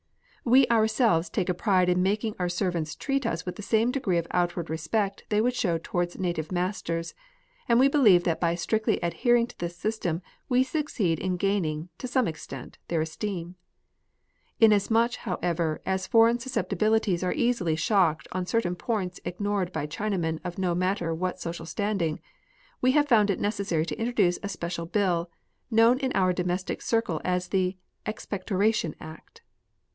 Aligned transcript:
We 0.43 0.65
ourselves 0.69 1.29
take 1.29 1.47
a 1.47 1.53
pride 1.53 1.87
in 1.87 2.01
making 2.01 2.35
our 2.39 2.49
servants 2.49 2.95
treat 2.95 3.27
us 3.27 3.45
with 3.45 3.55
the 3.57 3.61
same 3.61 3.91
degree 3.91 4.17
of 4.17 4.25
outward 4.31 4.67
respect 4.71 5.23
they 5.29 5.39
would 5.39 5.53
show 5.53 5.77
towards 5.77 6.17
native 6.17 6.51
masters, 6.51 7.13
and 7.69 7.79
we 7.79 7.87
believe 7.87 8.23
that 8.23 8.39
by 8.41 8.55
strictly 8.55 8.99
adhering 9.01 9.45
to 9.45 9.57
this 9.59 9.77
system 9.77 10.23
we 10.49 10.63
succeed 10.63 11.19
in 11.19 11.37
gaining, 11.37 11.89
to 11.99 12.07
^me 12.07 12.27
extent, 12.27 12.79
their 12.87 13.01
esteem. 13.01 13.53
In 14.59 14.71
asmuch, 14.71 15.17
however, 15.17 15.79
as 15.85 16.07
foreign 16.07 16.39
susceptibilities 16.39 17.23
are 17.23 17.31
easily 17.33 17.75
shocked 17.75 18.27
on 18.31 18.47
certain 18.47 18.75
j)oints 18.75 19.19
ignored 19.23 19.71
by 19.71 19.85
Chinamen 19.85 20.39
of 20.43 20.57
no 20.57 20.73
matter 20.73 21.13
what 21.13 21.39
social 21.39 21.67
standing, 21.67 22.19
we 22.81 22.93
have 22.93 23.07
found 23.07 23.29
it 23.29 23.39
neces 23.39 23.67
sary 23.67 23.85
to 23.85 23.95
introduce 23.99 24.39
a 24.41 24.49
special 24.49 24.87
Bill, 24.87 25.29
known 25.69 25.99
in 25.99 26.11
our 26.13 26.33
domestic 26.33 26.81
circle 26.81 27.21
as 27.23 27.49
the 27.49 27.77
Expectoration 28.07 28.95
Act. 28.99 29.41